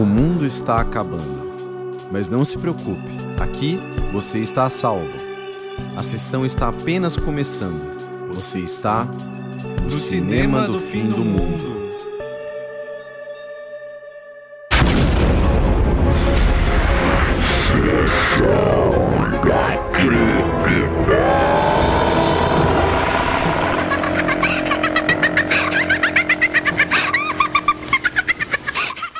O 0.00 0.06
mundo 0.06 0.46
está 0.46 0.80
acabando. 0.80 1.50
Mas 2.10 2.26
não 2.26 2.42
se 2.42 2.56
preocupe, 2.56 3.10
aqui 3.38 3.78
você 4.10 4.38
está 4.38 4.64
a 4.64 4.70
salvo. 4.70 5.10
A 5.94 6.02
sessão 6.02 6.46
está 6.46 6.70
apenas 6.70 7.18
começando. 7.18 8.32
Você 8.32 8.60
está 8.60 9.06
no, 9.84 9.90
cinema, 9.90 10.66
do, 10.66 10.80
fim 10.80 11.06
do 11.06 11.22
mundo. 11.22 11.70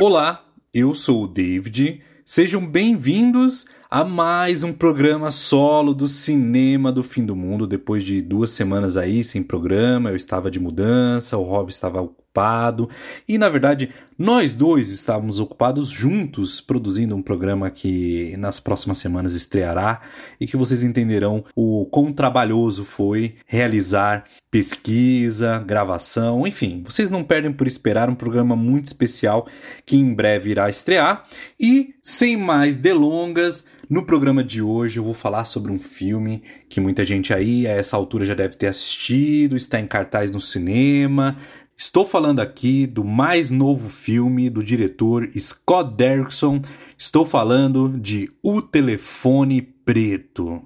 Olá, 0.00 0.49
eu 0.72 0.94
sou 0.94 1.24
o 1.24 1.28
David. 1.28 2.00
Sejam 2.24 2.64
bem-vindos 2.64 3.66
a 3.90 4.04
mais 4.04 4.62
um 4.62 4.72
programa 4.72 5.32
solo 5.32 5.92
do 5.92 6.06
Cinema 6.06 6.92
do 6.92 7.02
Fim 7.02 7.26
do 7.26 7.34
Mundo. 7.34 7.66
Depois 7.66 8.04
de 8.04 8.22
duas 8.22 8.52
semanas 8.52 8.96
aí 8.96 9.24
sem 9.24 9.42
programa, 9.42 10.10
eu 10.10 10.16
estava 10.16 10.48
de 10.48 10.60
mudança, 10.60 11.36
o 11.36 11.42
Rob 11.42 11.70
estava 11.70 12.08
ocupado 12.30 12.88
e, 13.28 13.36
na 13.36 13.48
verdade, 13.48 13.90
nós 14.16 14.54
dois 14.54 14.90
estávamos 14.90 15.40
ocupados 15.40 15.88
juntos 15.88 16.60
produzindo 16.60 17.16
um 17.16 17.22
programa 17.22 17.70
que 17.70 18.36
nas 18.38 18.60
próximas 18.60 18.98
semanas 18.98 19.34
estreará 19.34 20.00
e 20.40 20.46
que 20.46 20.56
vocês 20.56 20.84
entenderão 20.84 21.44
o 21.56 21.86
quão 21.90 22.12
trabalhoso 22.12 22.84
foi 22.84 23.34
realizar 23.46 24.24
pesquisa, 24.50 25.58
gravação, 25.66 26.46
enfim, 26.46 26.82
vocês 26.84 27.10
não 27.10 27.24
perdem 27.24 27.52
por 27.52 27.66
esperar 27.66 28.08
um 28.08 28.14
programa 28.14 28.54
muito 28.54 28.86
especial 28.86 29.46
que 29.84 29.96
em 29.96 30.14
breve 30.14 30.50
irá 30.50 30.68
estrear. 30.68 31.24
E 31.58 31.94
sem 32.02 32.36
mais 32.36 32.76
delongas, 32.76 33.64
no 33.90 34.04
programa 34.04 34.44
de 34.44 34.62
hoje 34.62 35.00
eu 35.00 35.02
vou 35.02 35.14
falar 35.14 35.44
sobre 35.44 35.72
um 35.72 35.78
filme 35.78 36.44
que 36.68 36.80
muita 36.80 37.04
gente 37.04 37.34
aí 37.34 37.66
a 37.66 37.70
essa 37.70 37.96
altura 37.96 38.24
já 38.24 38.34
deve 38.34 38.54
ter 38.54 38.68
assistido, 38.68 39.56
está 39.56 39.80
em 39.80 39.86
cartaz 39.86 40.30
no 40.30 40.40
cinema. 40.40 41.36
Estou 41.82 42.04
falando 42.04 42.40
aqui 42.40 42.86
do 42.86 43.02
mais 43.02 43.50
novo 43.50 43.88
filme 43.88 44.50
do 44.50 44.62
diretor 44.62 45.26
Scott 45.34 45.94
Derrickson. 45.94 46.60
Estou 46.98 47.24
falando 47.24 47.88
de 47.98 48.30
O 48.42 48.60
Telefone 48.60 49.62
Preto. 49.62 50.62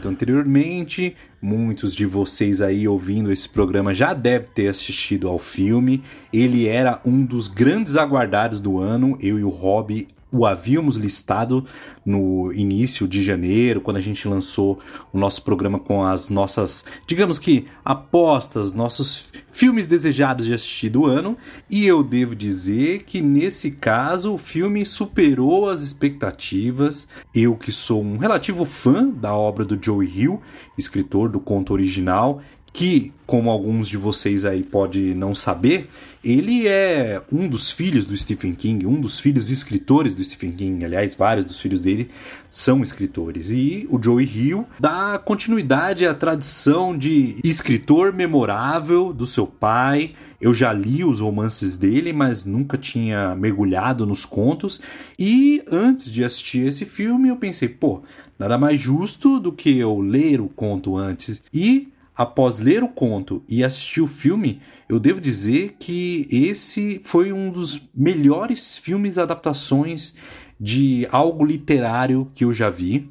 Dito 0.00 0.08
anteriormente, 0.08 1.14
muitos 1.42 1.94
de 1.94 2.06
vocês 2.06 2.62
aí 2.62 2.88
ouvindo 2.88 3.30
esse 3.30 3.48
programa 3.48 3.92
já 3.92 4.14
devem 4.14 4.48
ter 4.48 4.68
assistido 4.68 5.28
ao 5.28 5.38
filme. 5.38 6.02
Ele 6.32 6.66
era 6.66 7.00
um 7.04 7.22
dos 7.22 7.46
grandes 7.46 7.96
aguardados 7.96 8.60
do 8.60 8.78
ano. 8.78 9.18
Eu 9.20 9.38
e 9.38 9.44
o 9.44 9.50
Rob 9.50 10.08
o 10.32 10.46
havíamos 10.46 10.96
listado 10.96 11.64
no 12.04 12.52
início 12.52 13.06
de 13.08 13.22
janeiro, 13.22 13.80
quando 13.80 13.96
a 13.96 14.00
gente 14.00 14.28
lançou 14.28 14.78
o 15.12 15.18
nosso 15.18 15.42
programa 15.42 15.78
com 15.78 16.04
as 16.04 16.28
nossas, 16.28 16.84
digamos 17.06 17.38
que, 17.38 17.66
apostas, 17.84 18.72
nossos 18.72 19.30
filmes 19.50 19.86
desejados 19.86 20.46
de 20.46 20.54
assistir 20.54 20.88
do 20.88 21.06
ano. 21.06 21.36
E 21.68 21.86
eu 21.86 22.02
devo 22.02 22.34
dizer 22.34 23.02
que 23.04 23.20
nesse 23.20 23.72
caso 23.72 24.34
o 24.34 24.38
filme 24.38 24.86
superou 24.86 25.68
as 25.68 25.82
expectativas. 25.82 27.08
Eu, 27.34 27.56
que 27.56 27.72
sou 27.72 28.02
um 28.02 28.16
relativo 28.16 28.64
fã 28.64 29.08
da 29.08 29.34
obra 29.34 29.64
do 29.64 29.78
Joey 29.80 30.08
Hill, 30.08 30.40
escritor 30.78 31.28
do 31.28 31.40
conto 31.40 31.72
original, 31.72 32.40
que, 32.72 33.12
como 33.26 33.50
alguns 33.50 33.88
de 33.88 33.96
vocês 33.96 34.44
aí 34.44 34.62
pode 34.62 35.14
não 35.14 35.34
saber, 35.34 35.88
ele 36.22 36.68
é 36.68 37.20
um 37.32 37.48
dos 37.48 37.70
filhos 37.70 38.04
do 38.04 38.16
Stephen 38.16 38.54
King, 38.54 38.86
um 38.86 39.00
dos 39.00 39.18
filhos 39.18 39.50
escritores 39.50 40.14
do 40.14 40.22
Stephen 40.22 40.52
King. 40.52 40.84
Aliás, 40.84 41.14
vários 41.14 41.46
dos 41.46 41.58
filhos 41.58 41.82
dele 41.82 42.10
são 42.48 42.82
escritores. 42.82 43.50
E 43.50 43.86
o 43.90 44.02
Joey 44.02 44.26
Hill 44.26 44.66
dá 44.78 45.18
continuidade 45.18 46.06
à 46.06 46.12
tradição 46.12 46.96
de 46.96 47.36
escritor 47.42 48.12
memorável 48.12 49.12
do 49.14 49.26
seu 49.26 49.46
pai. 49.46 50.14
Eu 50.38 50.52
já 50.52 50.72
li 50.72 51.02
os 51.04 51.20
romances 51.20 51.76
dele, 51.76 52.12
mas 52.12 52.44
nunca 52.44 52.76
tinha 52.76 53.34
mergulhado 53.34 54.06
nos 54.06 54.26
contos. 54.26 54.80
E 55.18 55.62
antes 55.70 56.12
de 56.12 56.22
assistir 56.22 56.66
esse 56.66 56.84
filme, 56.84 57.30
eu 57.30 57.36
pensei, 57.36 57.68
pô, 57.68 58.02
nada 58.38 58.58
mais 58.58 58.78
justo 58.78 59.40
do 59.40 59.52
que 59.52 59.78
eu 59.78 59.98
ler 60.00 60.40
o 60.40 60.48
conto 60.48 60.96
antes 60.96 61.42
e 61.52 61.88
após 62.20 62.58
ler 62.58 62.82
o 62.82 62.88
conto 62.88 63.42
e 63.48 63.64
assistir 63.64 64.02
o 64.02 64.06
filme, 64.06 64.60
eu 64.86 65.00
devo 65.00 65.22
dizer 65.22 65.76
que 65.78 66.28
esse 66.30 67.00
foi 67.02 67.32
um 67.32 67.48
dos 67.48 67.88
melhores 67.94 68.76
filmes 68.76 69.16
adaptações 69.16 70.14
de 70.60 71.08
algo 71.10 71.42
literário 71.42 72.28
que 72.34 72.44
eu 72.44 72.52
já 72.52 72.68
vi. 72.68 73.08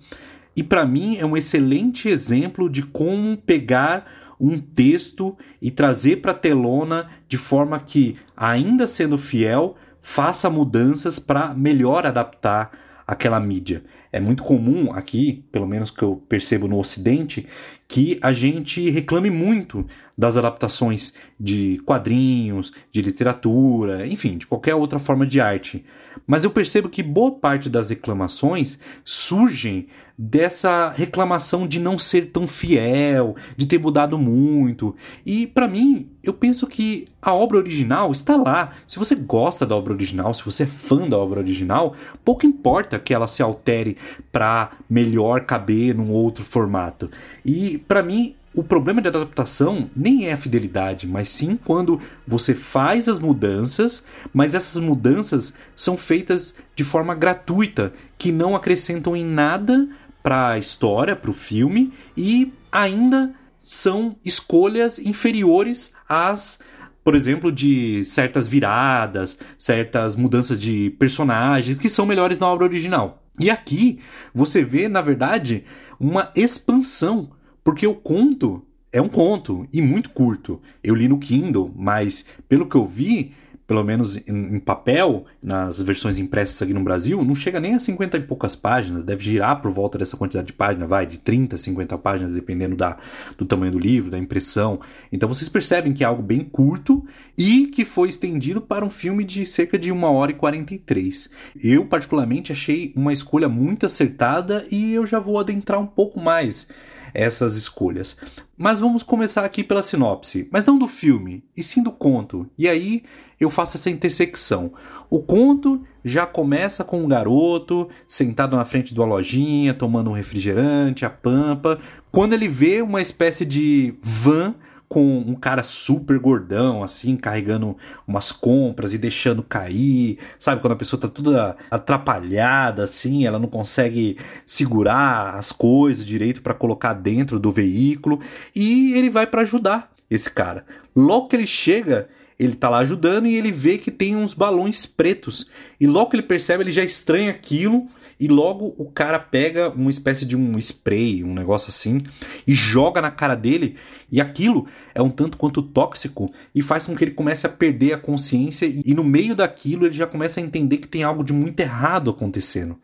E 0.55 0.61
para 0.61 0.85
mim 0.85 1.17
é 1.17 1.25
um 1.25 1.35
excelente 1.35 2.07
exemplo 2.07 2.69
de 2.69 2.83
como 2.83 3.35
pegar 3.35 4.05
um 4.39 4.59
texto 4.59 5.35
e 5.59 5.71
trazer 5.71 6.17
para 6.17 6.31
telona 6.31 7.07
de 7.27 7.35
forma 7.35 7.79
que, 7.79 8.15
ainda 8.37 8.85
sendo 8.85 9.17
fiel, 9.17 9.75
faça 9.99 10.51
mudanças 10.51 11.17
para 11.17 11.55
melhor 11.55 12.05
adaptar 12.05 12.69
aquela 13.07 13.39
mídia. 13.39 13.83
É 14.11 14.19
muito 14.19 14.43
comum 14.43 14.93
aqui, 14.93 15.43
pelo 15.51 15.65
menos 15.65 15.89
que 15.89 16.03
eu 16.03 16.23
percebo 16.29 16.67
no 16.67 16.77
Ocidente, 16.77 17.47
que 17.91 18.19
a 18.21 18.31
gente 18.31 18.87
reclame 18.91 19.31
muito 19.31 19.83
das 20.15 20.37
adaptações 20.37 21.11
de 21.39 21.81
quadrinhos, 21.83 22.71
de 22.91 23.01
literatura, 23.01 24.05
enfim, 24.05 24.37
de 24.37 24.45
qualquer 24.45 24.75
outra 24.75 24.99
forma 24.99 25.25
de 25.25 25.41
arte. 25.41 25.83
Mas 26.27 26.43
eu 26.43 26.51
percebo 26.51 26.87
que 26.87 27.01
boa 27.01 27.31
parte 27.31 27.67
das 27.67 27.89
reclamações 27.89 28.79
surgem 29.03 29.87
dessa 30.21 30.89
reclamação 30.89 31.65
de 31.65 31.79
não 31.79 31.97
ser 31.97 32.25
tão 32.25 32.45
fiel, 32.45 33.37
de 33.55 33.65
ter 33.65 33.79
mudado 33.79 34.17
muito. 34.17 34.93
E 35.25 35.47
para 35.47 35.65
mim, 35.65 36.09
eu 36.21 36.33
penso 36.33 36.67
que 36.67 37.07
a 37.21 37.33
obra 37.33 37.57
original 37.57 38.11
está 38.11 38.35
lá. 38.35 38.71
Se 38.85 38.99
você 38.99 39.15
gosta 39.15 39.65
da 39.65 39.77
obra 39.77 39.93
original, 39.93 40.33
se 40.33 40.43
você 40.43 40.63
é 40.63 40.67
fã 40.67 41.07
da 41.07 41.17
obra 41.17 41.39
original, 41.39 41.95
pouco 42.25 42.45
importa 42.45 42.99
que 42.99 43.13
ela 43.13 43.29
se 43.29 43.41
altere 43.41 43.95
para 44.29 44.71
melhor 44.89 45.45
caber 45.45 45.95
num 45.95 46.11
outro 46.11 46.43
formato. 46.43 47.09
E 47.45 47.77
para 47.77 48.03
mim, 48.03 48.35
o 48.53 48.61
problema 48.61 49.01
de 49.01 49.07
adaptação 49.07 49.89
nem 49.95 50.27
é 50.27 50.33
a 50.33 50.37
fidelidade, 50.37 51.07
mas 51.07 51.29
sim 51.29 51.55
quando 51.55 51.97
você 52.27 52.53
faz 52.53 53.07
as 53.07 53.19
mudanças, 53.19 54.03
mas 54.33 54.53
essas 54.53 54.81
mudanças 54.83 55.53
são 55.73 55.95
feitas 55.95 56.55
de 56.75 56.83
forma 56.83 57.15
gratuita, 57.15 57.93
que 58.17 58.33
não 58.33 58.53
acrescentam 58.53 59.15
em 59.15 59.23
nada 59.23 59.87
para 60.21 60.49
a 60.49 60.57
história, 60.57 61.15
para 61.15 61.29
o 61.29 61.33
filme 61.33 61.93
e 62.15 62.51
ainda 62.71 63.33
são 63.57 64.15
escolhas 64.23 64.99
inferiores 64.99 65.91
às, 66.07 66.59
por 67.03 67.15
exemplo, 67.15 67.51
de 67.51 68.03
certas 68.05 68.47
viradas, 68.47 69.37
certas 69.57 70.15
mudanças 70.15 70.59
de 70.59 70.89
personagens 70.91 71.77
que 71.77 71.89
são 71.89 72.05
melhores 72.05 72.39
na 72.39 72.47
obra 72.47 72.65
original. 72.65 73.23
E 73.39 73.49
aqui 73.49 73.99
você 74.33 74.63
vê, 74.63 74.87
na 74.87 75.01
verdade, 75.01 75.63
uma 75.99 76.29
expansão, 76.35 77.31
porque 77.63 77.87
o 77.87 77.95
conto 77.95 78.65
é 78.91 79.01
um 79.01 79.07
conto 79.07 79.67
e 79.71 79.81
muito 79.81 80.09
curto. 80.09 80.61
Eu 80.83 80.95
li 80.95 81.07
no 81.07 81.19
Kindle, 81.19 81.71
mas 81.75 82.25
pelo 82.47 82.67
que 82.67 82.75
eu 82.75 82.85
vi, 82.85 83.33
pelo 83.69 83.83
menos 83.83 84.17
em, 84.27 84.57
papel, 84.57 85.25
nas 85.43 85.79
versões 85.79 86.17
impressas 86.17 86.59
aqui 86.59 86.73
no 86.73 86.83
Brasil, 86.83 87.23
não 87.23 87.35
chega 87.35 87.59
nem 87.59 87.75
a 87.75 87.79
50 87.79 88.17
e 88.17 88.21
poucas 88.21 88.55
páginas, 88.55 89.03
deve 89.03 89.23
girar 89.23 89.61
por 89.61 89.69
volta 89.69 89.95
dessa 89.95 90.17
quantidade 90.17 90.47
de 90.47 90.53
páginas, 90.53 90.89
vai, 90.89 91.05
de 91.05 91.19
30 91.19 91.53
a 91.53 91.59
50 91.59 91.95
páginas, 91.99 92.33
dependendo 92.33 92.75
da, 92.75 92.97
do 93.37 93.45
tamanho 93.45 93.73
do 93.73 93.77
livro, 93.77 94.09
da 94.09 94.17
impressão. 94.17 94.79
Então 95.11 95.29
vocês 95.29 95.47
percebem 95.47 95.93
que 95.93 96.03
é 96.03 96.07
algo 96.07 96.23
bem 96.23 96.39
curto 96.39 97.05
e 97.37 97.67
que 97.67 97.85
foi 97.85 98.09
estendido 98.09 98.59
para 98.59 98.83
um 98.83 98.89
filme 98.89 99.23
de 99.23 99.45
cerca 99.45 99.77
de 99.77 99.91
1 99.91 100.03
hora 100.03 100.31
e 100.31 100.33
43. 100.33 101.29
Eu, 101.63 101.85
particularmente, 101.85 102.51
achei 102.51 102.91
uma 102.95 103.13
escolha 103.13 103.47
muito 103.47 103.85
acertada 103.85 104.65
e 104.71 104.95
eu 104.95 105.05
já 105.05 105.19
vou 105.19 105.37
adentrar 105.37 105.79
um 105.79 105.85
pouco 105.85 106.19
mais 106.19 106.67
essas 107.13 107.55
escolhas. 107.55 108.17
Mas 108.57 108.79
vamos 108.79 109.03
começar 109.03 109.45
aqui 109.45 109.63
pela 109.63 109.83
sinopse, 109.83 110.49
mas 110.51 110.65
não 110.65 110.77
do 110.77 110.87
filme, 110.87 111.43
e 111.55 111.63
sim 111.63 111.81
do 111.81 111.91
conto. 111.91 112.49
E 112.57 112.67
aí 112.67 113.03
eu 113.39 113.49
faço 113.49 113.77
essa 113.77 113.89
intersecção. 113.89 114.71
O 115.09 115.19
conto 115.19 115.81
já 116.03 116.25
começa 116.25 116.83
com 116.83 117.01
um 117.03 117.07
garoto 117.07 117.89
sentado 118.07 118.55
na 118.55 118.65
frente 118.65 118.93
de 118.93 118.99
uma 118.99 119.07
lojinha, 119.07 119.73
tomando 119.73 120.09
um 120.09 120.13
refrigerante, 120.13 121.05
a 121.05 121.09
pampa, 121.09 121.79
quando 122.11 122.33
ele 122.33 122.47
vê 122.47 122.81
uma 122.81 123.01
espécie 123.01 123.45
de 123.45 123.95
van 124.01 124.55
com 124.89 125.19
um 125.19 125.35
cara 125.35 125.61
super 125.61 126.17
gordão, 126.17 126.83
assim, 126.83 127.15
carregando 127.15 127.77
umas 128.07 128.31
compras 128.31 128.91
e 128.91 128.97
deixando 128.97 129.43
cair. 129.43 130.17
Sabe, 130.39 130.61
quando 130.61 130.73
a 130.73 130.75
pessoa 130.75 130.99
tá 130.99 131.07
toda 131.07 131.55
atrapalhada, 131.69 132.83
assim, 132.85 133.23
ela 133.23 133.37
não 133.37 133.47
consegue 133.47 134.17
segurar 134.43 135.35
as 135.35 135.51
coisas 135.51 136.03
direito 136.03 136.41
para 136.41 136.55
colocar 136.55 136.93
dentro 136.93 137.39
do 137.39 137.51
veículo. 137.51 138.19
E 138.55 138.93
ele 138.93 139.11
vai 139.11 139.27
para 139.27 139.43
ajudar 139.43 139.91
esse 140.09 140.29
cara. 140.31 140.65
Logo 140.95 141.27
que 141.27 141.35
ele 141.35 141.45
chega, 141.45 142.09
ele 142.39 142.55
tá 142.55 142.69
lá 142.69 142.79
ajudando 142.79 143.27
e 143.27 143.35
ele 143.35 143.51
vê 143.51 143.77
que 143.77 143.91
tem 143.91 144.15
uns 144.15 144.33
balões 144.33 144.85
pretos. 144.85 145.45
E 145.79 145.85
logo 145.85 146.09
que 146.09 146.15
ele 146.15 146.23
percebe, 146.23 146.63
ele 146.63 146.71
já 146.71 146.83
estranha 146.83 147.29
aquilo 147.29 147.85
e 148.19 148.27
logo 148.27 148.75
o 148.77 148.85
cara 148.85 149.17
pega 149.17 149.69
uma 149.69 149.89
espécie 149.89 150.25
de 150.25 150.35
um 150.35 150.57
spray, 150.57 151.23
um 151.23 151.33
negócio 151.33 151.69
assim, 151.69 152.01
e 152.45 152.53
joga 152.53 153.01
na 153.01 153.09
cara 153.09 153.33
dele, 153.33 153.77
e 154.11 154.19
aquilo 154.19 154.67
é 154.93 155.01
um 155.01 155.09
tanto 155.09 155.37
quanto 155.37 155.61
tóxico 155.61 156.29
e 156.53 156.61
faz 156.61 156.85
com 156.85 156.95
que 156.95 157.05
ele 157.05 157.11
comece 157.11 157.47
a 157.47 157.49
perder 157.49 157.93
a 157.93 157.97
consciência, 157.97 158.65
e, 158.65 158.93
no 158.93 159.05
meio 159.05 159.35
daquilo 159.35 159.85
ele 159.85 159.93
já 159.93 160.05
começa 160.05 160.41
a 160.41 160.43
entender 160.43 160.77
que 160.77 160.87
tem 160.87 161.03
algo 161.03 161.23
de 161.23 161.31
muito 161.31 161.59
errado 161.61 162.09
acontecendo. 162.09 162.77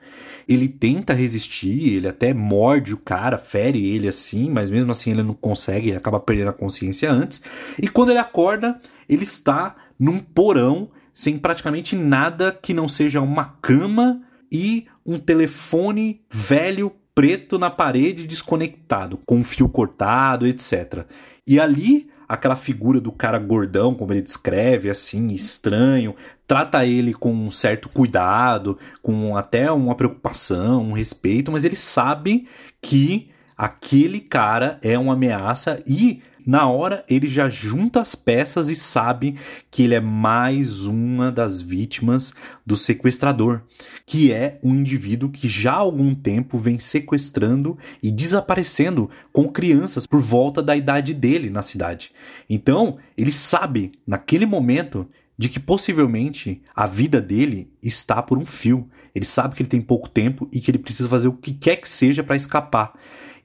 Ele 0.48 0.70
tenta 0.70 1.12
resistir, 1.12 1.96
ele 1.96 2.08
até 2.08 2.34
morde 2.34 2.94
o 2.94 2.98
cara, 2.98 3.38
fere 3.38 3.86
ele 3.86 4.08
assim, 4.08 4.50
mas 4.50 4.70
mesmo 4.70 4.92
assim 4.92 5.12
ele 5.12 5.24
não 5.24 5.34
consegue, 5.34 5.90
ele 5.90 5.98
acaba 5.98 6.20
perdendo 6.20 6.52
a 6.52 6.54
consciência 6.54 7.12
antes. 7.12 7.42
E 7.82 7.90
quando 7.90 8.12
ele 8.12 8.20
acorda, 8.20 8.80
ele 9.08 9.24
está 9.24 9.76
num 10.00 10.20
porão 10.20 10.90
sem 11.14 11.38
praticamente 11.38 11.96
nada 11.96 12.52
que 12.52 12.74
não 12.74 12.88
seja 12.88 13.22
uma 13.22 13.46
cama 13.62 14.22
e 14.52 14.86
um 15.06 15.18
telefone 15.18 16.22
velho 16.30 16.92
preto 17.16 17.58
na 17.58 17.70
parede 17.70 18.28
desconectado, 18.28 19.18
com 19.26 19.38
um 19.38 19.44
fio 19.44 19.70
cortado, 19.70 20.46
etc. 20.46 21.06
E 21.48 21.58
ali, 21.58 22.10
aquela 22.28 22.58
figura 22.58 23.00
do 23.00 23.14
cara 23.14 23.40
gordão, 23.40 23.96
como 23.96 24.12
ele 24.12 24.22
descreve, 24.22 24.90
assim, 24.90 25.28
estranho, 25.28 26.14
trata 26.46 26.86
ele 26.86 27.14
com 27.14 27.34
um 27.34 27.50
certo 27.50 27.88
cuidado, 27.88 28.78
com 29.02 29.38
até 29.38 29.72
uma 29.72 29.96
preocupação, 29.96 30.84
um 30.84 30.94
respeito, 30.94 31.52
mas 31.52 31.64
ele 31.64 31.78
sabe 31.78 32.46
que 32.82 33.30
aquele 33.56 34.20
cara 34.20 34.78
é 34.84 35.00
uma 35.00 35.14
ameaça 35.14 35.82
e 35.88 36.22
na 36.46 36.70
hora 36.70 37.04
ele 37.10 37.28
já 37.28 37.50
junta 37.50 38.02
as 38.02 38.14
peças 38.14 38.70
e 38.70 38.76
sabe 38.76 39.36
que 39.72 39.84
ele 39.84 39.96
é 39.96 40.00
mais 40.00 40.86
uma 40.86 41.32
das 41.32 41.62
vítimas 41.62 42.34
do 42.66 42.76
sequestrador, 42.76 43.62
que 44.06 44.32
é 44.32 44.60
um 44.62 44.76
indivíduo 44.76 45.30
que 45.30 45.50
já 45.50 45.74
há 45.74 45.78
algum 45.78 46.14
tempo 46.14 46.58
vem 46.58 46.78
sequestrando 46.78 47.78
e 48.02 48.12
desaparecendo 48.12 49.10
com 49.34 49.48
crianças 49.48 50.06
por 50.06 50.22
volta 50.22 50.62
da 50.62 50.76
idade 50.76 51.14
dele 51.14 51.50
na 51.50 51.62
cidade. 51.62 52.12
Então, 52.50 52.98
ele 53.18 53.32
sabe 53.32 53.92
naquele 54.06 54.46
momento 54.46 55.10
de 55.38 55.50
que 55.50 55.60
possivelmente 55.60 56.62
a 56.76 56.88
vida 56.88 57.22
dele 57.22 57.70
está 57.84 58.22
por 58.22 58.38
um 58.38 58.46
fio. 58.46 58.90
Ele 59.14 59.26
sabe 59.26 59.56
que 59.56 59.62
ele 59.62 59.70
tem 59.70 59.82
pouco 59.82 60.10
tempo 60.10 60.48
e 60.52 60.60
que 60.60 60.72
ele 60.72 60.78
precisa 60.78 61.10
fazer 61.10 61.28
o 61.28 61.34
que 61.34 61.54
quer 61.54 61.76
que 61.78 61.90
seja 61.90 62.24
para 62.24 62.36
escapar. 62.36 62.94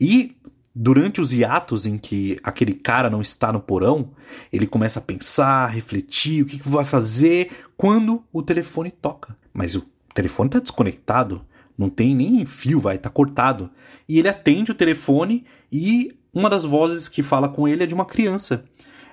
E 0.01 0.31
durante 0.75 1.21
os 1.21 1.33
hiatos 1.33 1.87
em 1.87 1.99
que 1.99 2.39
aquele 2.43 2.75
cara 2.75 3.11
não 3.11 3.21
está 3.21 3.53
no 3.53 3.61
porão, 3.61 4.11
ele 4.53 4.67
começa 4.67 4.99
a 4.99 5.03
pensar, 5.03 5.67
refletir, 5.67 6.43
o 6.43 6.47
que, 6.47 6.59
que 6.59 6.69
vai 6.69 6.85
fazer 6.85 7.51
quando 7.77 8.23
o 8.33 8.43
telefone 8.43 8.91
toca. 8.91 9.37
Mas 9.53 9.75
o 9.75 9.85
telefone 10.15 10.49
está 10.49 10.61
desconectado, 10.61 11.45
não 11.77 11.89
tem 11.89 12.15
nem 12.15 12.45
fio, 12.47 12.81
vai, 12.81 12.99
tá 12.99 13.11
cortado. 13.11 13.71
E 14.09 14.19
ele 14.19 14.29
atende 14.29 14.71
o 14.71 14.75
telefone 14.75 15.45
e 15.73 16.17
uma 16.33 16.49
das 16.49 16.65
vozes 16.65 17.09
que 17.09 17.23
fala 17.23 17.49
com 17.49 17.67
ele 17.67 17.83
é 17.83 17.87
de 17.87 17.95
uma 17.95 18.05
criança. 18.05 18.65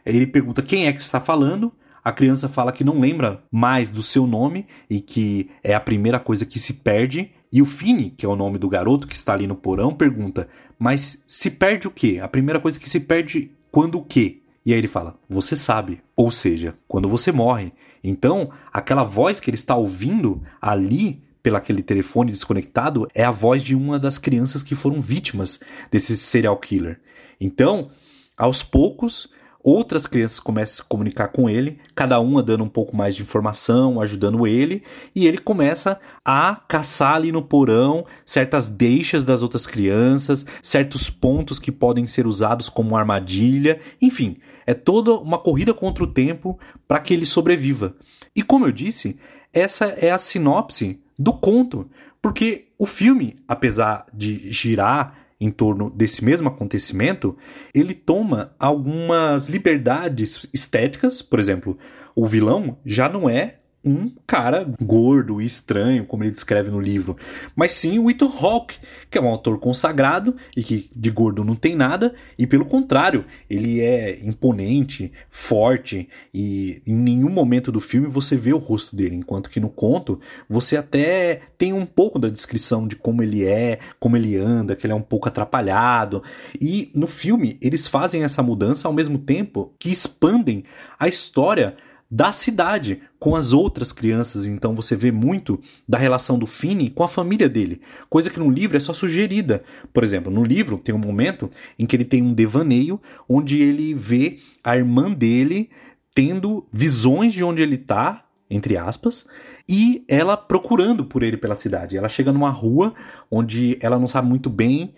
Ele 0.06 0.28
pergunta 0.28 0.62
quem 0.62 0.88
é 0.88 0.94
que 0.94 1.02
está 1.02 1.20
falando. 1.20 1.74
A 2.08 2.12
criança 2.14 2.48
fala 2.48 2.72
que 2.72 2.86
não 2.86 3.02
lembra 3.02 3.44
mais 3.52 3.90
do 3.90 4.02
seu 4.02 4.26
nome 4.26 4.66
e 4.90 5.02
que 5.02 5.50
é 5.62 5.74
a 5.74 5.80
primeira 5.82 6.18
coisa 6.18 6.46
que 6.46 6.58
se 6.58 6.76
perde. 6.76 7.32
E 7.52 7.62
o 7.62 7.66
Fini, 7.66 8.12
que 8.12 8.26
é 8.26 8.30
o 8.30 8.36
nome 8.38 8.58
do 8.58 8.70
garoto 8.70 9.06
que 9.06 9.14
está 9.14 9.34
ali 9.34 9.46
no 9.46 9.58
porão, 9.58 9.94
pergunta: 9.94 10.48
Mas 10.80 11.22
se 11.28 11.52
perde 11.52 11.86
o 11.86 11.92
quê? 11.92 12.22
A 12.24 12.28
primeira 12.30 12.62
coisa 12.62 12.80
que 12.80 12.90
se 12.90 13.02
perde 13.02 13.52
quando 13.70 13.96
o 13.96 14.06
quê? 14.06 14.42
E 14.66 14.72
aí 14.72 14.80
ele 14.80 14.88
fala: 14.88 15.20
Você 15.30 15.54
sabe. 15.58 16.02
Ou 16.16 16.32
seja, 16.32 16.76
quando 16.88 17.10
você 17.10 17.30
morre. 17.30 17.74
Então, 18.02 18.52
aquela 18.72 19.04
voz 19.04 19.42
que 19.42 19.50
ele 19.50 19.58
está 19.58 19.76
ouvindo 19.76 20.42
ali 20.62 21.22
pelo 21.44 21.58
aquele 21.58 21.84
telefone 21.84 22.32
desconectado 22.32 23.06
é 23.14 23.26
a 23.26 23.32
voz 23.32 23.62
de 23.62 23.76
uma 23.76 24.00
das 24.00 24.18
crianças 24.18 24.64
que 24.64 24.76
foram 24.76 25.02
vítimas 25.02 25.60
desse 25.92 26.16
serial 26.16 26.56
killer. 26.56 27.02
Então, 27.38 27.92
aos 28.38 28.64
poucos, 28.64 29.28
outras 29.64 30.08
crianças 30.08 30.40
começam 30.40 30.74
a 30.74 30.78
se 30.78 30.84
comunicar 30.84 31.28
com 31.30 31.50
ele, 31.50 31.80
cada 31.96 32.20
uma 32.20 32.42
dando 32.42 32.64
um 32.64 32.70
pouco 32.70 32.96
mais 32.96 33.16
de 33.16 33.22
informação, 33.22 34.00
ajudando 34.00 34.48
ele, 34.48 34.84
e 35.16 35.28
ele 35.28 35.38
começa 35.38 36.00
a 36.24 36.56
caçar 36.68 37.16
ali 37.16 37.32
no 37.32 37.42
porão 37.42 38.06
certas 38.26 38.70
deixas 38.70 39.26
das 39.26 39.42
outras 39.42 39.68
crianças, 39.68 40.46
certos 40.62 41.10
pontos 41.10 41.60
que 41.60 41.72
podem 41.72 42.08
ser 42.08 42.28
usados 42.28 42.70
como 42.70 42.96
armadilha, 42.96 43.80
enfim, 44.02 44.38
é 44.66 44.74
toda 44.74 45.14
uma 45.14 45.38
corrida 45.38 45.74
contra 45.74 46.04
o 46.04 46.08
tempo 46.08 46.58
para 46.88 47.00
que 47.00 47.14
ele 47.14 47.26
sobreviva. 47.26 47.96
E 48.36 48.44
como 48.44 48.66
eu 48.66 48.72
disse, 48.72 49.18
essa 49.54 49.86
é 49.86 50.12
a 50.12 50.18
sinopse 50.18 51.00
do 51.18 51.34
conto, 51.34 51.90
porque 52.22 52.68
o 52.78 52.86
filme, 52.86 53.36
apesar 53.48 54.06
de 54.14 54.52
girar 54.52 55.27
em 55.40 55.52
torno 55.52 55.90
desse 55.90 56.24
mesmo 56.24 56.48
acontecimento, 56.48 57.38
ele 57.74 57.94
toma 57.94 58.56
algumas 58.60 59.48
liberdades 59.48 60.50
estéticas, 60.54 61.22
por 61.22 61.40
exemplo, 61.40 61.78
o 62.16 62.26
vilão 62.26 62.78
já 62.84 63.08
não 63.08 63.30
é 63.30 63.60
um 63.88 64.12
cara 64.26 64.70
gordo 64.82 65.42
e 65.42 65.46
estranho, 65.46 66.06
como 66.06 66.24
ele 66.24 66.32
descreve 66.32 66.70
no 66.70 66.80
livro, 66.80 67.16
mas 67.56 67.72
sim 67.72 67.98
o 67.98 68.10
Ethan 68.12 68.30
Hawke, 68.40 68.78
que 69.10 69.18
é 69.18 69.22
um 69.22 69.28
autor 69.28 69.60
consagrado 69.60 70.36
e 70.56 70.64
que 70.64 70.90
de 70.96 71.10
gordo 71.10 71.44
não 71.44 71.56
tem 71.56 71.76
nada, 71.76 72.14
e 72.38 72.46
pelo 72.46 72.66
contrário, 72.66 73.26
ele 73.50 73.80
é 73.80 74.20
imponente, 74.24 75.12
forte, 75.30 76.10
e 76.34 76.82
em 76.86 76.96
nenhum 76.96 77.30
momento 77.30 77.72
do 77.72 77.80
filme 77.80 78.08
você 78.08 78.36
vê 78.36 78.54
o 78.54 78.58
rosto 78.58 78.96
dele, 78.96 79.16
enquanto 79.16 79.50
que 79.50 79.60
no 79.60 79.70
conto 79.70 80.20
você 80.50 80.76
até 80.76 81.42
tem 81.58 81.74
um 81.74 81.86
pouco 81.86 82.20
da 82.20 82.30
descrição 82.30 82.88
de 82.88 82.96
como 82.96 83.24
ele 83.24 83.46
é, 83.46 83.80
como 84.00 84.18
ele 84.18 84.36
anda, 84.36 84.76
que 84.76 84.86
ele 84.86 84.94
é 84.94 84.96
um 84.96 85.02
pouco 85.02 85.28
atrapalhado, 85.28 86.22
e 86.60 86.92
no 86.94 87.08
filme 87.08 87.58
eles 87.62 87.88
fazem 87.88 88.24
essa 88.24 88.44
mudança 88.44 88.88
ao 88.88 88.94
mesmo 88.94 89.18
tempo 89.18 89.72
que 89.80 89.90
expandem 89.90 90.64
a 91.00 91.08
história 91.08 91.76
da 92.10 92.32
cidade 92.32 93.02
com 93.20 93.36
as 93.36 93.54
outras 93.54 93.92
crianças. 93.92 94.46
Então 94.46 94.76
você 94.76 94.96
vê 94.96 95.12
muito 95.12 95.60
da 95.88 95.98
relação 95.98 96.40
do 96.40 96.48
Fini 96.48 96.90
com 96.90 97.04
a 97.04 97.10
família 97.10 97.50
dele, 97.50 97.82
coisa 98.10 98.30
que 98.30 98.40
no 98.40 98.50
livro 98.50 98.78
é 98.78 98.80
só 98.80 98.94
sugerida. 98.94 99.64
Por 99.94 100.04
exemplo, 100.04 100.32
no 100.32 100.44
livro 100.44 100.78
tem 100.78 100.96
um 100.96 101.00
momento 101.00 101.50
em 101.78 101.86
que 101.86 101.96
ele 101.96 102.06
tem 102.06 102.22
um 102.22 102.34
devaneio 102.34 103.00
onde 103.28 103.62
ele 103.62 103.94
vê 103.94 104.40
a 104.64 104.78
irmã 104.78 105.12
dele 105.12 105.70
tendo 106.14 106.66
visões 106.72 107.34
de 107.34 107.44
onde 107.44 107.62
ele 107.62 107.76
está, 107.76 108.26
entre 108.50 108.76
aspas, 108.76 109.28
e 109.70 110.04
ela 110.08 110.38
procurando 110.38 111.06
por 111.06 111.22
ele 111.22 111.38
pela 111.38 111.56
cidade. 111.56 111.98
Ela 111.98 112.10
chega 112.10 112.32
numa 112.32 112.50
rua 112.50 112.94
onde 113.30 113.78
ela 113.82 114.00
não 114.00 114.08
sabe 114.08 114.28
muito 114.28 114.50
bem 114.50 114.94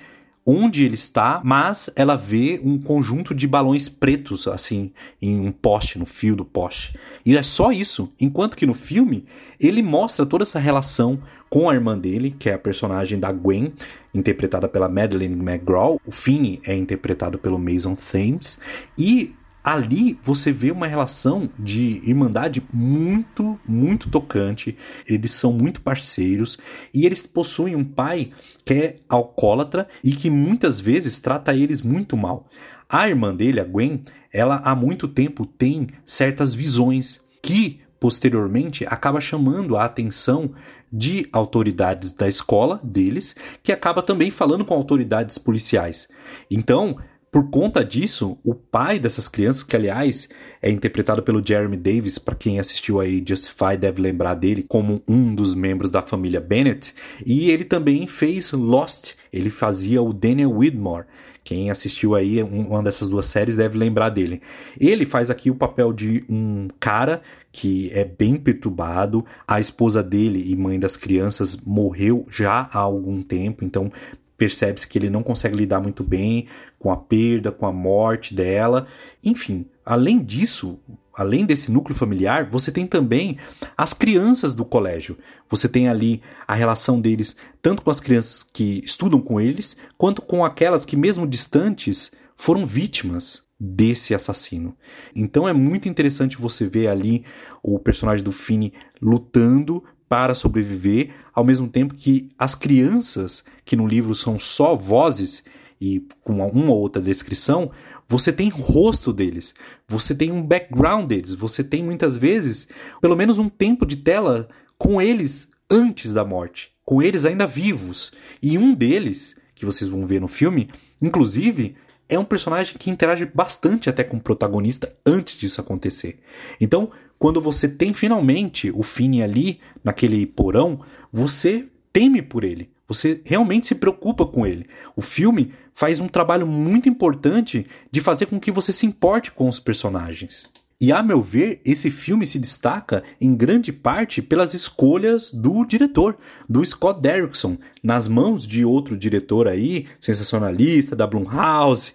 onde 0.50 0.84
ele 0.84 0.96
está, 0.96 1.41
mas 1.44 1.91
ela 1.96 2.15
vê 2.15 2.60
um 2.63 2.79
conjunto 2.79 3.36
de 3.36 3.48
balões 3.48 3.88
pretos, 3.88 4.48
assim, 4.48 4.91
em 5.22 5.39
um 5.39 5.51
poste, 5.51 6.00
no 6.00 6.08
fio 6.08 6.36
do 6.36 6.44
poste. 6.44 6.98
E 7.24 7.38
é 7.38 7.44
só 7.44 7.72
isso. 7.72 8.12
Enquanto 8.20 8.58
que 8.58 8.65
no 8.65 8.74
filme, 8.74 9.25
ele 9.60 9.84
mostra 9.84 10.25
toda 10.25 10.44
essa 10.44 10.58
relação 10.58 11.22
com 11.51 11.70
a 11.70 11.75
irmã 11.75 11.96
dele, 11.96 12.36
que 12.38 12.50
é 12.50 12.53
a 12.53 12.60
personagem 12.60 13.20
da 13.20 13.32
Gwen, 13.32 13.72
interpretada 14.12 14.68
pela 14.68 14.89
Madeleine 14.89 15.36
McGraw. 15.36 16.01
O 16.03 16.12
Finney 16.12 16.60
é 16.65 16.75
interpretado 16.75 17.38
pelo 17.38 17.60
Mason 17.60 17.96
Thames. 17.96 18.60
E 18.98 19.36
ali 19.63 20.18
você 20.22 20.51
vê 20.51 20.72
uma 20.72 20.88
relação 20.88 21.50
de 21.58 22.01
irmandade 22.04 22.63
muito, 22.74 23.60
muito 23.68 24.10
tocante. 24.10 24.78
Eles 25.08 25.32
são 25.32 25.51
muito 25.51 25.82
parceiros 25.82 26.58
e 26.94 27.06
eles 27.06 27.25
possuem 27.25 27.75
um 27.75 27.84
pai 27.84 28.32
que 28.66 28.74
é 28.74 28.96
alcoólatra 29.08 29.88
e 30.04 30.12
que 30.12 30.30
muitas 30.30 30.80
vezes 30.80 31.20
trata 31.20 31.54
eles 31.54 31.82
muito 31.82 32.16
mal. 32.16 32.48
A 32.88 33.08
irmã 33.08 33.36
dele, 33.36 33.60
a 33.60 33.66
Gwen, 33.66 34.01
ela 34.34 34.62
há 34.63 34.75
muito 34.75 35.08
tempo 35.08 35.46
tem 35.46 35.88
certas 36.06 36.54
visões 36.54 37.22
que 37.42 37.82
posteriormente 38.00 38.86
acaba 38.88 39.20
chamando 39.20 39.75
a 39.75 39.84
atenção 39.84 40.51
de 40.92 41.28
autoridades 41.32 42.13
da 42.13 42.28
escola 42.28 42.80
deles, 42.84 43.36
que 43.62 43.72
acaba 43.72 44.01
também 44.01 44.32
falando 44.32 44.66
com 44.66 44.74
autoridades 44.74 45.38
policiais. 45.38 46.08
Então, 46.50 46.98
por 47.31 47.50
conta 47.50 47.86
disso, 47.86 48.38
o 48.43 48.55
pai 48.55 48.98
dessas 48.98 49.27
crianças, 49.27 49.63
que 49.63 49.75
aliás 49.75 50.27
é 50.62 50.69
interpretado 50.69 51.21
pelo 51.21 51.45
Jeremy 51.45 51.77
Davis, 51.77 52.17
para 52.17 52.36
quem 52.36 52.59
assistiu 52.59 53.00
aí 53.00 53.24
Justify 53.27 53.77
deve 53.77 54.01
lembrar 54.01 54.33
dele 54.33 54.65
como 54.67 55.03
um 55.07 55.36
dos 55.36 55.53
membros 55.53 55.91
da 55.91 56.01
família 56.01 56.41
Bennett, 56.41 56.93
e 57.25 57.51
ele 57.51 57.63
também 57.63 58.07
fez 58.07 58.51
Lost, 58.51 59.13
ele 59.31 59.50
fazia 59.51 60.01
o 60.01 60.12
Daniel 60.12 60.51
Widmore, 60.51 61.05
Quem 61.43 61.71
assistiu 61.71 62.13
aí 62.13 62.43
uma 62.43 62.83
dessas 62.83 63.09
duas 63.09 63.25
séries 63.25 63.55
deve 63.55 63.77
lembrar 63.77 64.09
dele. 64.09 64.39
Ele 64.79 65.03
faz 65.05 65.31
aqui 65.31 65.50
o 65.50 65.55
papel 65.55 65.91
de 65.91 66.24
um 66.29 66.67
cara 66.79 67.24
que 67.51 67.89
é 67.91 68.03
bem 68.03 68.36
perturbado. 68.36 69.25
A 69.48 69.59
esposa 69.59 70.03
dele 70.03 70.43
e 70.48 70.55
mãe 70.55 70.79
das 70.79 70.95
crianças 70.95 71.57
morreu 71.57 72.25
já 72.29 72.69
há 72.71 72.77
algum 72.77 73.24
tempo, 73.24 73.65
então 73.65 73.91
percebe-se 74.39 74.88
que 74.88 74.98
ele 74.98 75.10
não 75.10 75.22
consegue 75.22 75.58
lidar 75.58 75.81
muito 75.81 76.01
bem 76.01 76.48
com 76.79 76.89
a 76.89 76.98
perda, 76.98 77.51
com 77.51 77.67
a 77.67 77.74
morte 77.74 78.34
dela. 78.34 78.88
Enfim, 79.22 79.67
além 79.86 80.24
disso, 80.24 80.79
além 81.13 81.46
desse 81.46 81.69
núcleo 81.69 81.96
familiar, 81.96 82.50
você 82.50 82.72
tem 82.72 82.88
também 82.88 83.38
as 83.77 83.93
crianças 83.93 84.55
do 84.55 84.63
colégio. 84.63 85.17
Você 85.50 85.67
tem 85.67 85.89
ali 85.89 86.22
a 86.48 86.55
relação 86.55 87.01
deles 87.01 87.36
tanto 87.62 87.81
com 87.81 87.91
as 87.91 88.00
crianças 88.00 88.41
que 88.41 88.81
estudam 88.84 89.19
com 89.19 89.41
eles, 89.41 89.75
quanto 89.98 90.22
com 90.22 90.46
aquelas 90.46 90.86
que, 90.86 90.96
mesmo 90.96 91.27
distantes, 91.27 92.10
foram 92.34 92.65
vítimas 92.65 93.43
desse 93.60 94.15
assassino. 94.15 94.74
Então 95.13 95.46
é 95.46 95.51
muito 95.51 95.89
interessante 95.89 96.38
você 96.38 96.65
ver 96.65 96.88
ali 96.88 97.25
o 97.62 97.77
personagem 97.77 98.24
do 98.24 98.31
Fini 98.31 98.72
lutando 99.01 99.84
para 100.10 100.34
sobreviver, 100.34 101.12
ao 101.34 101.46
mesmo 101.46 101.70
tempo 101.70 101.94
que 101.94 102.32
as 102.38 102.56
crianças, 102.56 103.44
que 103.63 103.75
no 103.75 103.88
livro 103.88 104.16
são 104.16 104.39
só 104.39 104.75
vozes 104.75 105.44
e 105.80 106.06
com 106.24 106.34
uma 106.34 106.72
ou 106.72 106.80
outra 106.80 107.01
descrição, 107.01 107.72
você 108.08 108.34
tem 108.34 108.50
rosto 108.50 109.13
deles, 109.13 109.54
você 109.88 110.13
tem 110.13 110.32
um 110.32 110.46
background 110.46 111.08
deles, 111.08 111.34
você 111.34 111.63
tem 111.63 111.84
muitas 111.84 112.18
vezes 112.18 112.68
pelo 113.00 113.16
menos 113.16 113.38
um 113.38 113.48
tempo 113.48 113.86
de 113.86 113.98
tela 113.98 114.50
com 114.78 115.01
eles 115.01 115.48
antes 115.70 116.12
da 116.12 116.25
morte, 116.25 116.72
com 116.84 117.01
eles 117.01 117.24
ainda 117.24 117.46
vivos. 117.46 118.12
E 118.42 118.58
um 118.58 118.74
deles, 118.74 119.36
que 119.54 119.66
vocês 119.66 119.89
vão 119.89 120.08
ver 120.08 120.20
no 120.20 120.28
filme, 120.28 120.70
inclusive, 121.01 121.75
é 122.10 122.18
um 122.18 122.25
personagem 122.25 122.75
que 122.78 122.89
interage 122.89 123.25
bastante 123.25 123.89
até 123.89 124.04
com 124.04 124.18
o 124.18 124.22
protagonista 124.22 124.94
antes 125.06 125.38
disso 125.38 125.62
acontecer. 125.62 126.20
Então, 126.60 126.92
quando 127.20 127.39
você 127.39 127.70
tem 127.70 127.94
finalmente 127.94 128.72
o 128.72 128.82
Fini 128.82 129.22
ali, 129.22 129.60
naquele 129.84 130.25
porão, 130.25 130.82
você 131.12 131.68
teme 131.94 132.22
por 132.22 132.44
ele. 132.44 132.72
Você 132.88 133.22
realmente 133.24 133.68
se 133.68 133.75
preocupa 133.75 134.25
com 134.25 134.48
ele. 134.48 134.66
O 134.96 135.01
filme 135.01 135.54
faz 135.74 136.00
um 136.00 136.08
trabalho 136.08 136.48
muito 136.48 136.89
importante 136.89 137.68
de 137.92 138.01
fazer 138.01 138.25
com 138.25 138.39
que 138.39 138.51
você 138.51 138.74
se 138.74 138.86
importe 138.86 139.32
com 139.32 139.48
os 139.48 139.60
personagens. 139.60 140.50
E 140.81 140.93
a 140.93 141.03
meu 141.03 141.21
ver, 141.21 141.59
esse 141.65 141.91
filme 141.91 142.25
se 142.25 142.39
destaca 142.39 143.03
em 143.19 143.36
grande 143.36 143.74
parte 143.74 144.21
pelas 144.21 144.53
escolhas 144.53 145.29
do 145.29 145.65
diretor, 145.65 146.17
do 146.48 146.63
Scott 146.63 147.01
Derrickson, 147.01 147.57
nas 147.83 148.07
mãos 148.07 148.48
de 148.48 148.63
outro 148.63 148.98
diretor 148.98 149.45
aí, 149.45 149.88
sensacionalista 150.00 150.95
da 150.95 151.05
Blumhouse, 151.05 151.91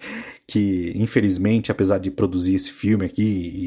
que 0.46 0.92
infelizmente, 0.94 1.72
apesar 1.72 1.96
de 1.96 2.10
produzir 2.10 2.56
esse 2.56 2.70
filme 2.70 3.06
aqui 3.06 3.22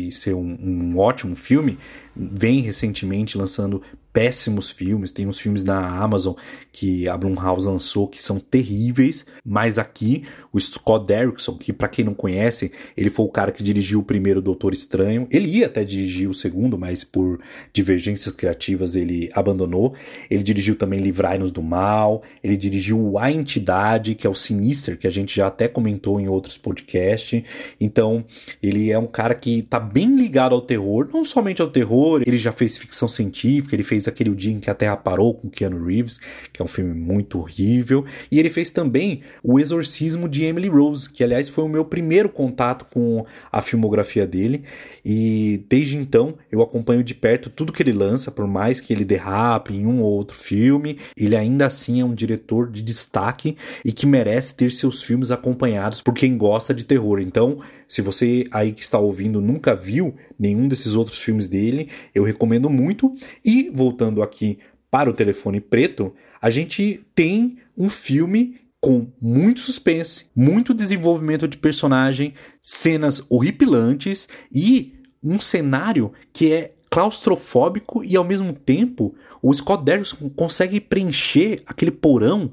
e 0.08 0.12
ser 0.12 0.36
um, 0.36 0.56
um 0.62 1.00
ótimo 1.00 1.36
filme, 1.36 1.80
vem 2.18 2.62
recentemente 2.62 3.38
lançando 3.38 3.82
péssimos 4.18 4.72
filmes. 4.72 5.12
Tem 5.12 5.28
uns 5.28 5.40
filmes 5.40 5.64
na 5.64 6.02
Amazon 6.02 6.34
que 6.72 7.08
a 7.08 7.16
Blumhouse 7.16 7.68
lançou 7.68 8.08
que 8.08 8.22
são 8.22 8.40
terríveis, 8.40 9.26
mas 9.46 9.78
aqui 9.78 10.24
o 10.52 10.60
Scott 10.60 11.06
Derrickson, 11.06 11.56
que 11.56 11.72
para 11.72 11.88
quem 11.88 12.04
não 12.04 12.16
conhece, 12.16 12.72
ele 12.96 13.12
foi 13.12 13.26
o 13.28 13.30
cara 13.30 13.52
que 13.52 13.62
dirigiu 13.62 14.00
o 14.00 14.04
primeiro 14.04 14.42
Doutor 14.42 14.74
Estranho. 14.74 15.28
Ele 15.30 15.48
ia 15.48 15.68
até 15.68 15.84
dirigir 15.84 16.28
o 16.28 16.34
segundo, 16.34 16.80
mas 16.80 17.04
por 17.04 17.40
divergências 17.72 18.34
criativas 18.34 18.96
ele 18.96 19.30
abandonou. 19.34 19.94
Ele 20.32 20.42
dirigiu 20.42 20.76
também 20.76 21.00
Livrai-nos 21.00 21.52
do 21.52 21.62
Mal, 21.62 22.24
ele 22.44 22.58
dirigiu 22.58 23.20
A 23.20 23.32
Entidade, 23.32 24.16
que 24.16 24.26
é 24.26 24.30
o 24.30 24.36
Sinister, 24.36 24.98
que 24.98 25.06
a 25.06 25.12
gente 25.12 25.36
já 25.36 25.46
até 25.46 25.68
comentou 25.68 26.20
em 26.20 26.28
outros 26.28 26.58
podcasts. 26.58 27.44
Então, 27.80 28.26
ele 28.64 28.90
é 28.90 28.98
um 28.98 29.06
cara 29.06 29.36
que 29.36 29.62
tá 29.62 29.80
bem 29.80 30.18
ligado 30.18 30.56
ao 30.56 30.62
terror, 30.62 31.08
não 31.14 31.24
somente 31.24 31.62
ao 31.62 31.70
terror, 31.70 32.07
ele 32.16 32.38
já 32.38 32.52
fez 32.52 32.78
ficção 32.78 33.08
científica, 33.08 33.76
ele 33.76 33.84
fez 33.84 34.08
aquele 34.08 34.34
dia 34.34 34.54
em 34.54 34.60
que 34.60 34.70
a 34.70 34.74
Terra 34.74 34.98
parou 34.98 35.34
com 35.34 35.50
Keanu 35.50 35.86
Reeves, 35.86 36.20
que 36.54 36.62
é 36.62 36.66
um 36.66 36.68
filme 36.68 36.94
muito 36.94 37.40
horrível, 37.40 38.06
e 38.32 38.40
ele 38.40 38.50
fez 38.50 38.72
também 38.72 39.22
O 39.44 39.60
Exorcismo 39.60 40.30
de 40.30 40.44
Emily 40.44 40.70
Rose, 40.70 41.10
que 41.10 41.24
aliás 41.24 41.50
foi 41.50 41.64
o 41.64 41.70
meu 41.70 41.84
primeiro 41.84 42.30
contato 42.30 42.86
com 42.92 43.26
a 43.52 43.62
filmografia 43.62 44.26
dele, 44.26 44.64
e 45.04 45.64
desde 45.70 45.98
então 45.98 46.36
eu 46.52 46.62
acompanho 46.62 47.04
de 47.04 47.14
perto 47.14 47.50
tudo 47.50 47.74
que 47.74 47.82
ele 47.82 47.94
lança, 47.94 48.32
por 48.32 48.48
mais 48.48 48.80
que 48.80 48.94
ele 48.94 49.06
derrape 49.06 49.74
em 49.74 49.86
um 49.86 50.02
ou 50.02 50.14
outro 50.14 50.36
filme, 50.36 50.98
ele 51.18 51.36
ainda 51.36 51.66
assim 51.66 52.02
é 52.02 52.06
um 52.06 52.14
diretor 52.14 52.70
de 52.70 52.82
destaque 52.82 53.58
e 53.84 53.92
que 53.92 54.06
merece 54.06 54.54
ter 54.54 54.72
seus 54.72 55.02
filmes 55.02 55.32
acompanhados 55.32 56.02
por 56.02 56.14
quem 56.14 56.38
gosta 56.38 56.74
de 56.74 56.84
terror. 56.84 57.20
Então, 57.20 57.60
se 57.88 58.02
você 58.02 58.46
aí 58.52 58.74
que 58.74 58.84
está 58.84 59.00
ouvindo 59.00 59.40
nunca 59.42 59.74
viu 59.74 60.16
nenhum 60.38 60.68
desses 60.68 60.94
outros 60.94 61.18
filmes 61.18 61.48
dele, 61.48 61.90
eu 62.14 62.24
recomendo 62.24 62.70
muito. 62.70 63.14
E 63.44 63.70
voltando 63.74 64.22
aqui 64.22 64.60
para 64.90 65.10
o 65.10 65.14
telefone 65.14 65.60
preto, 65.60 66.14
a 66.42 66.50
gente 66.50 67.06
tem 67.14 67.58
um 67.78 67.90
filme 67.90 68.60
com 68.80 69.08
muito 69.20 69.60
suspense, 69.60 70.26
muito 70.36 70.74
desenvolvimento 70.74 71.48
de 71.48 71.58
personagem, 71.58 72.34
cenas 72.62 73.22
horripilantes 73.30 74.28
e 74.54 74.94
um 75.24 75.40
cenário 75.40 76.14
que 76.32 76.52
é 76.52 76.74
claustrofóbico 76.90 78.04
e 78.04 78.16
ao 78.16 78.24
mesmo 78.24 78.54
tempo 78.54 79.14
o 79.42 79.54
Scott 79.54 79.84
Derrickson 79.84 80.30
consegue 80.30 80.80
preencher 80.80 81.62
aquele 81.66 81.92
porão 81.92 82.52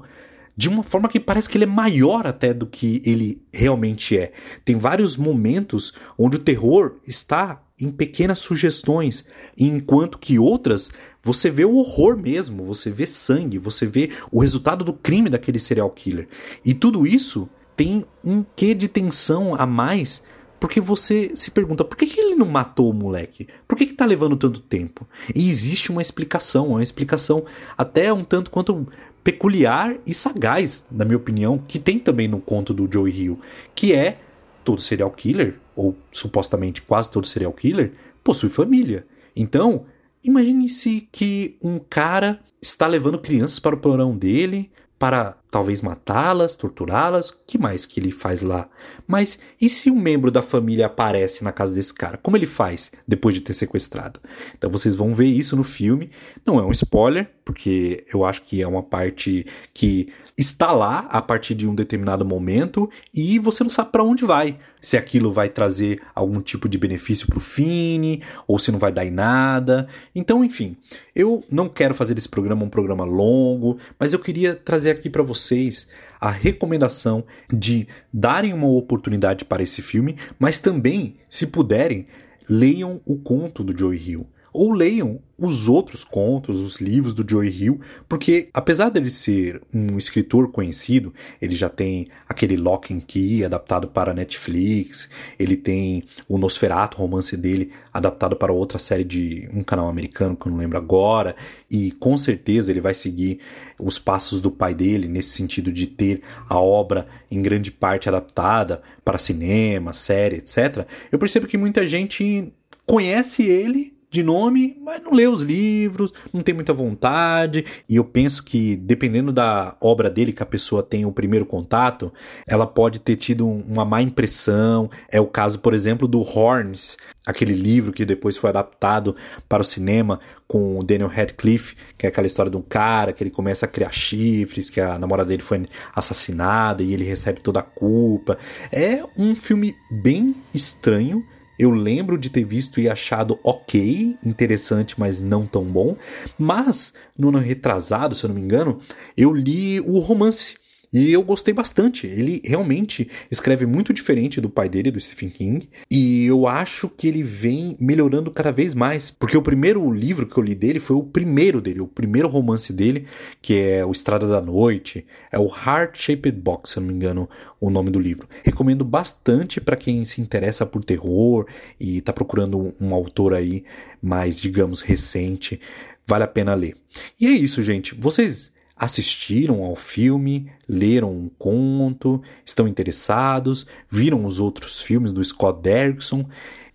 de 0.55 0.69
uma 0.69 0.83
forma 0.83 1.09
que 1.09 1.19
parece 1.19 1.49
que 1.49 1.57
ele 1.57 1.65
é 1.65 1.67
maior 1.67 2.25
até 2.25 2.53
do 2.53 2.65
que 2.65 3.01
ele 3.05 3.41
realmente 3.53 4.17
é. 4.17 4.31
Tem 4.63 4.77
vários 4.77 5.17
momentos 5.17 5.93
onde 6.17 6.37
o 6.37 6.39
terror 6.39 6.95
está 7.05 7.61
em 7.79 7.91
pequenas 7.91 8.39
sugestões, 8.39 9.25
enquanto 9.57 10.17
que 10.17 10.39
outras 10.39 10.91
você 11.21 11.49
vê 11.51 11.65
o 11.65 11.75
horror 11.75 12.17
mesmo, 12.17 12.63
você 12.63 12.89
vê 12.89 13.05
sangue, 13.05 13.57
você 13.57 13.85
vê 13.85 14.11
o 14.31 14.39
resultado 14.39 14.85
do 14.85 14.93
crime 14.93 15.29
daquele 15.29 15.59
serial 15.59 15.89
killer. 15.89 16.27
E 16.63 16.73
tudo 16.73 17.05
isso 17.05 17.49
tem 17.75 18.05
um 18.23 18.45
quê 18.55 18.73
de 18.73 18.87
tensão 18.87 19.55
a 19.55 19.65
mais 19.65 20.23
porque 20.59 20.79
você 20.79 21.31
se 21.35 21.51
pergunta 21.51 21.83
por 21.83 21.97
que, 21.97 22.07
que 22.07 22.19
ele 22.19 22.35
não 22.35 22.47
matou 22.47 22.89
o 22.89 22.93
moleque? 22.93 23.47
Por 23.67 23.77
que, 23.77 23.85
que 23.85 23.93
tá 23.93 24.05
levando 24.05 24.35
tanto 24.35 24.61
tempo? 24.61 25.07
E 25.35 25.49
existe 25.49 25.91
uma 25.91 26.01
explicação, 26.01 26.69
uma 26.69 26.81
explicação 26.81 27.45
até 27.77 28.11
um 28.11 28.23
tanto 28.23 28.49
quanto 28.49 28.87
peculiar 29.25 29.97
e 30.05 30.13
sagaz, 30.13 30.85
na 30.91 31.03
minha 31.03 31.17
opinião, 31.17 31.57
que 31.57 31.79
tem 31.79 31.97
também 31.97 32.27
no 32.27 32.39
conto 32.39 32.75
do 32.75 32.87
Joey 32.89 33.11
Hill, 33.11 33.39
que 33.73 33.91
é 33.91 34.19
todo 34.63 34.79
serial 34.79 35.09
killer, 35.09 35.55
ou 35.75 35.97
supostamente 36.11 36.83
quase 36.83 37.09
todo 37.09 37.25
serial 37.25 37.51
killer, 37.51 37.93
possui 38.23 38.49
família. 38.49 39.03
Então, 39.35 39.85
imagine-se 40.23 41.09
que 41.11 41.57
um 41.59 41.79
cara 41.79 42.39
está 42.61 42.85
levando 42.85 43.17
crianças 43.17 43.57
para 43.59 43.75
o 43.75 43.79
porão 43.79 44.13
dele, 44.13 44.71
para 44.97 45.35
talvez 45.51 45.81
matá-las, 45.81 46.55
torturá-las, 46.55 47.31
que 47.45 47.57
mais 47.57 47.85
que 47.85 47.99
ele 47.99 48.11
faz 48.11 48.41
lá? 48.41 48.69
Mas 49.05 49.39
e 49.59 49.67
se 49.67 49.91
um 49.91 49.95
membro 49.95 50.31
da 50.31 50.41
família 50.41 50.85
aparece 50.85 51.43
na 51.43 51.51
casa 51.51 51.73
desse 51.73 51.93
cara? 51.93 52.17
Como 52.17 52.37
ele 52.37 52.47
faz 52.47 52.91
depois 53.07 53.35
de 53.35 53.41
ter 53.41 53.53
sequestrado? 53.53 54.19
Então 54.57 54.69
vocês 54.69 54.95
vão 54.95 55.13
ver 55.13 55.27
isso 55.27 55.55
no 55.55 55.63
filme. 55.63 56.11
Não 56.45 56.59
é 56.59 56.63
um 56.63 56.71
spoiler, 56.71 57.29
porque 57.43 58.05
eu 58.13 58.23
acho 58.23 58.41
que 58.43 58.61
é 58.61 58.67
uma 58.67 58.83
parte 58.83 59.45
que 59.73 60.11
está 60.37 60.73
lá 60.73 61.07
a 61.09 61.21
partir 61.21 61.55
de 61.55 61.65
um 61.65 61.73
determinado 61.73 62.25
momento 62.25 62.89
e 63.13 63.39
você 63.39 63.63
não 63.63 63.69
sabe 63.69 63.91
para 63.91 64.03
onde 64.03 64.25
vai. 64.25 64.59
Se 64.81 64.97
aquilo 64.97 65.31
vai 65.31 65.47
trazer 65.47 66.01
algum 66.13 66.41
tipo 66.41 66.67
de 66.67 66.77
benefício 66.77 67.25
para 67.25 67.37
o 67.37 67.41
Fini 67.41 68.21
ou 68.45 68.59
se 68.59 68.71
não 68.71 68.77
vai 68.77 68.91
dar 68.91 69.05
em 69.05 69.11
nada. 69.11 69.87
Então, 70.13 70.43
enfim, 70.43 70.75
eu 71.15 71.43
não 71.49 71.69
quero 71.69 71.95
fazer 71.95 72.17
esse 72.17 72.27
programa 72.27 72.65
um 72.65 72.69
programa 72.69 73.05
longo, 73.05 73.77
mas 73.97 74.11
eu 74.11 74.19
queria 74.19 74.53
trazer 74.53 74.91
aqui 74.91 75.09
para 75.09 75.23
vocês 75.23 75.87
a 76.19 76.29
recomendação 76.29 77.23
de 77.51 77.87
darem 78.13 78.53
uma 78.53 78.67
oportunidade 78.67 79.45
para 79.45 79.63
esse 79.63 79.81
filme, 79.81 80.17
mas 80.37 80.57
também, 80.57 81.17
se 81.29 81.47
puderem, 81.47 82.07
leiam 82.49 82.99
o 83.05 83.15
conto 83.15 83.63
do 83.63 83.77
Joey 83.77 84.09
Hill 84.09 84.27
ou 84.55 84.71
leiam 84.71 85.19
os 85.37 85.67
outros 85.67 86.05
contos, 86.05 86.61
os 86.61 86.77
livros 86.77 87.13
do 87.13 87.29
Joey 87.29 87.49
Hill, 87.49 87.81
porque 88.07 88.47
apesar 88.53 88.89
dele 88.89 89.09
ser 89.09 89.61
um 89.73 89.97
escritor 89.97 90.49
conhecido, 90.49 91.13
ele 91.41 91.55
já 91.55 91.67
tem 91.67 92.07
aquele 92.27 92.55
Lock 92.55 92.93
and 92.93 93.01
Key 93.01 93.43
adaptado 93.43 93.89
para 93.89 94.13
Netflix, 94.13 95.09
ele 95.37 95.57
tem 95.57 96.05
o 96.29 96.37
Nosferatu, 96.37 96.97
romance 96.97 97.35
dele, 97.35 97.71
adaptado 97.93 98.37
para 98.37 98.53
outra 98.53 98.79
série 98.79 99.03
de 99.03 99.49
um 99.53 99.61
canal 99.61 99.89
americano 99.89 100.37
que 100.37 100.47
eu 100.47 100.51
não 100.51 100.59
lembro 100.59 100.77
agora, 100.77 101.35
e 101.69 101.91
com 101.91 102.17
certeza 102.17 102.71
ele 102.71 102.79
vai 102.79 102.93
seguir 102.93 103.39
os 103.77 103.99
passos 103.99 104.39
do 104.39 104.49
pai 104.49 104.73
dele 104.73 105.07
nesse 105.07 105.31
sentido 105.31 105.69
de 105.69 105.85
ter 105.85 106.21
a 106.47 106.57
obra 106.57 107.05
em 107.29 107.41
grande 107.41 107.71
parte 107.71 108.07
adaptada 108.07 108.81
para 109.03 109.17
cinema, 109.17 109.91
série, 109.91 110.37
etc. 110.37 110.87
Eu 111.11 111.19
percebo 111.19 111.45
que 111.45 111.57
muita 111.57 111.85
gente 111.85 112.53
conhece 112.85 113.43
ele 113.43 113.94
de 114.09 114.23
nome, 114.23 114.77
mas 114.81 115.03
não 115.03 115.11
lê 115.11 115.27
os 115.27 115.41
livros, 115.41 116.13
não 116.33 116.41
tem 116.41 116.55
muita 116.55 116.73
vontade. 116.73 117.65
E 117.89 117.95
eu 117.95 118.03
penso 118.03 118.43
que, 118.43 118.75
dependendo 118.75 119.31
da 119.31 119.75
obra 119.81 120.09
dele 120.09 120.31
que 120.31 120.43
a 120.43 120.45
pessoa 120.45 120.81
tem 120.81 121.05
o 121.05 121.11
primeiro 121.11 121.45
contato, 121.45 122.13
ela 122.47 122.65
pode 122.65 122.99
ter 122.99 123.15
tido 123.15 123.47
uma 123.47 123.83
má 123.83 124.01
impressão. 124.01 124.89
É 125.11 125.19
o 125.19 125.27
caso, 125.27 125.59
por 125.59 125.73
exemplo, 125.73 126.07
do 126.07 126.21
Horns, 126.21 126.97
aquele 127.25 127.53
livro 127.53 127.91
que 127.91 128.05
depois 128.05 128.37
foi 128.37 128.49
adaptado 128.49 129.15
para 129.49 129.61
o 129.61 129.65
cinema 129.65 130.19
com 130.47 130.79
o 130.79 130.83
Daniel 130.83 131.09
Radcliffe, 131.09 131.75
que 131.97 132.05
é 132.05 132.09
aquela 132.09 132.27
história 132.27 132.51
de 132.51 132.57
um 132.57 132.61
cara 132.61 133.11
que 133.11 133.23
ele 133.23 133.31
começa 133.31 133.65
a 133.65 133.69
criar 133.69 133.91
chifres, 133.91 134.69
que 134.69 134.79
a 134.79 134.97
namorada 134.97 135.29
dele 135.29 135.41
foi 135.41 135.65
assassinada 135.95 136.83
e 136.83 136.93
ele 136.93 137.03
recebe 137.03 137.41
toda 137.41 137.59
a 137.59 137.63
culpa. 137.63 138.37
É 138.71 139.03
um 139.17 139.35
filme 139.35 139.75
bem 139.89 140.35
estranho 140.53 141.25
eu 141.57 141.71
lembro 141.71 142.17
de 142.17 142.29
ter 142.29 142.43
visto 142.43 142.79
e 142.79 142.89
achado 142.89 143.39
ok, 143.43 144.17
interessante, 144.25 144.95
mas 144.97 145.21
não 145.21 145.45
tão 145.45 145.63
bom. 145.63 145.95
Mas, 146.37 146.93
no 147.17 147.29
ano 147.29 147.39
retrasado, 147.39 148.15
se 148.15 148.23
eu 148.23 148.27
não 148.29 148.35
me 148.35 148.41
engano, 148.41 148.79
eu 149.17 149.33
li 149.33 149.79
o 149.79 149.99
romance 149.99 150.55
e 150.91 151.11
eu 151.11 151.21
gostei 151.21 151.53
bastante. 151.53 152.07
Ele 152.07 152.41
realmente 152.43 153.09
escreve 153.29 153.65
muito 153.65 153.93
diferente 153.93 154.39
do 154.39 154.49
pai 154.49 154.69
dele, 154.69 154.91
do 154.91 154.99
Stephen 154.99 155.29
King. 155.29 155.69
E 155.89 156.25
eu 156.25 156.47
acho 156.47 156.89
que 156.89 157.07
ele 157.07 157.23
vem 157.23 157.75
melhorando 157.79 158.31
cada 158.31 158.51
vez 158.51 158.73
mais. 158.73 159.11
Porque 159.11 159.37
o 159.37 159.41
primeiro 159.41 159.91
livro 159.91 160.27
que 160.27 160.37
eu 160.37 160.43
li 160.43 160.55
dele 160.55 160.79
foi 160.79 160.95
o 160.95 161.03
primeiro 161.03 161.61
dele, 161.61 161.81
o 161.81 161.87
primeiro 161.87 162.27
romance 162.27 162.71
dele, 162.71 163.05
que 163.41 163.59
é 163.59 163.85
O 163.85 163.91
Estrada 163.91 164.27
da 164.27 164.41
Noite. 164.41 165.05
É 165.31 165.39
o 165.39 165.47
Heart 165.47 165.97
Shaped 165.97 166.39
Box, 166.39 166.71
se 166.71 166.79
não 166.79 166.87
me 166.87 166.93
engano, 166.93 167.29
o 167.59 167.69
nome 167.69 167.89
do 167.89 167.99
livro. 167.99 168.27
Recomendo 168.43 168.85
bastante 168.85 169.59
para 169.59 169.75
quem 169.75 170.03
se 170.05 170.21
interessa 170.21 170.65
por 170.65 170.83
terror 170.83 171.45
e 171.79 171.97
está 171.97 172.13
procurando 172.13 172.73
um 172.79 172.93
autor 172.93 173.33
aí 173.33 173.63
mais, 174.01 174.39
digamos, 174.39 174.81
recente. 174.81 175.59
Vale 176.07 176.23
a 176.23 176.27
pena 176.27 176.53
ler. 176.53 176.75
E 177.19 177.27
é 177.27 177.31
isso, 177.31 177.63
gente. 177.63 177.95
Vocês 177.95 178.53
assistiram 178.75 179.63
ao 179.63 179.75
filme, 179.75 180.51
leram 180.67 181.11
um 181.11 181.29
conto, 181.37 182.21
estão 182.45 182.67
interessados, 182.67 183.65
viram 183.89 184.25
os 184.25 184.39
outros 184.39 184.81
filmes 184.81 185.13
do 185.13 185.23
Scott 185.23 185.61
Derrickson. 185.61 186.25